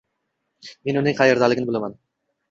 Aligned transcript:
Men 0.87 0.97
uning 1.01 1.17
qaerdaligini 1.19 1.67
bilaman 1.71 1.93